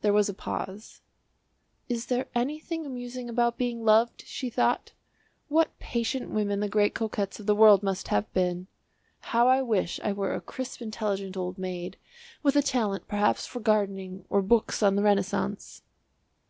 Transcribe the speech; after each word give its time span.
There 0.00 0.14
was 0.14 0.30
a 0.30 0.32
pause. 0.32 1.02
"Is 1.86 2.06
there 2.06 2.28
anything 2.34 2.86
amusing 2.86 3.28
about 3.28 3.58
being 3.58 3.84
loved?" 3.84 4.24
she 4.26 4.48
thought; 4.48 4.92
"what 5.48 5.78
patient 5.78 6.30
women 6.30 6.60
the 6.60 6.68
great 6.70 6.94
coquettes 6.94 7.38
of 7.38 7.44
the 7.44 7.54
world 7.54 7.82
must 7.82 8.08
have 8.08 8.32
been! 8.32 8.68
How 9.20 9.46
I 9.46 9.60
wish 9.60 10.00
I 10.02 10.12
were 10.14 10.34
a 10.34 10.40
crisp 10.40 10.80
intelligent 10.80 11.36
old 11.36 11.58
maid, 11.58 11.98
with 12.42 12.56
a 12.56 12.62
talent 12.62 13.06
perhaps 13.06 13.44
for 13.44 13.60
gardening 13.60 14.24
or 14.30 14.40
books 14.40 14.82
on 14.82 14.96
the 14.96 15.02
Renaissance!" 15.02 15.82